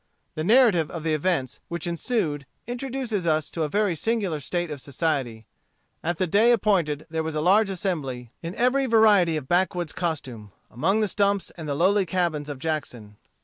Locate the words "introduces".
2.65-3.27